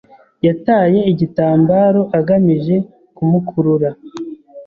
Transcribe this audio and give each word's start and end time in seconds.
Yataye 0.47 0.99
igitambaro 1.11 2.01
agamije 2.17 2.75
kumukurura. 3.15 3.89